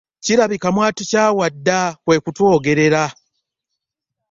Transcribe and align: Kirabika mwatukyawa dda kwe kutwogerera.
Kirabika 0.23 0.67
mwatukyawa 0.75 1.45
dda 1.55 1.81
kwe 2.03 2.17
kutwogerera. 2.23 3.03